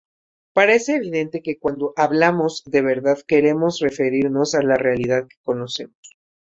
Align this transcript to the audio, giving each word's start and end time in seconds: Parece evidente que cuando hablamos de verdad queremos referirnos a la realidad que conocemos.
Parece 0.53 0.95
evidente 0.95 1.43
que 1.43 1.59
cuando 1.59 1.93
hablamos 1.95 2.63
de 2.65 2.81
verdad 2.81 3.19
queremos 3.27 3.77
referirnos 3.81 4.55
a 4.55 4.63
la 4.63 4.73
realidad 4.75 5.27
que 5.27 5.37
conocemos. 5.43 5.99